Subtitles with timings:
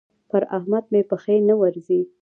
[0.29, 2.01] پر احمد مې پښې نه ورځي.